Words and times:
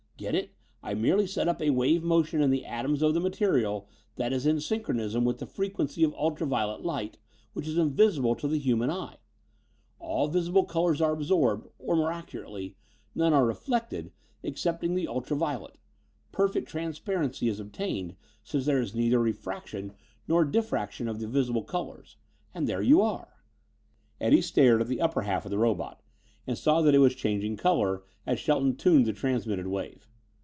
Get 0.17 0.35
it? 0.35 0.53
I 0.83 0.93
merely 0.93 1.25
set 1.25 1.47
up 1.47 1.63
a 1.63 1.71
wave 1.71 2.03
motion 2.03 2.43
in 2.43 2.51
the 2.51 2.63
atoms 2.63 3.01
of 3.01 3.15
the 3.15 3.19
material 3.19 3.89
that 4.17 4.31
is 4.31 4.45
in 4.45 4.59
synchronism 4.61 5.25
with 5.25 5.39
the 5.39 5.47
frequency 5.47 6.03
of 6.03 6.13
ultra 6.13 6.45
violet 6.45 6.83
light, 6.85 7.17
which 7.53 7.67
is 7.67 7.75
invisible 7.75 8.35
to 8.35 8.47
the 8.47 8.59
human 8.59 8.91
eye. 8.91 9.17
All 9.97 10.27
visible 10.27 10.63
colors 10.63 11.01
are 11.01 11.13
absorbed, 11.13 11.69
or 11.79 11.95
more 11.95 12.11
accurately, 12.11 12.75
none 13.15 13.33
are 13.33 13.47
reflected 13.47 14.11
excepting 14.43 14.93
the 14.93 15.07
ultra 15.07 15.35
violet. 15.35 15.79
Perfect 16.31 16.67
transparency 16.69 17.47
is 17.47 17.59
obtained 17.59 18.15
since 18.43 18.67
there 18.67 18.79
is 18.79 18.93
neither 18.93 19.17
refraction 19.19 19.91
nor 20.27 20.45
diffraction 20.45 21.07
of 21.07 21.19
the 21.19 21.25
visible 21.27 21.63
colors. 21.63 22.17
And 22.53 22.69
there 22.69 22.83
you 22.83 23.01
are!" 23.01 23.41
Eddie 24.19 24.43
stared 24.43 24.81
at 24.81 24.87
the 24.87 25.01
upper 25.01 25.23
half 25.23 25.45
of 25.45 25.49
the 25.49 25.57
robot 25.57 25.99
and 26.45 26.59
saw 26.59 26.83
that 26.83 26.93
it 26.93 26.99
was 26.99 27.15
changing 27.15 27.57
color 27.57 28.03
as 28.27 28.37
Shelton 28.39 28.75
tuned 28.75 29.07
the 29.07 29.13
transmitted 29.13 29.65
wave. 29.65 30.07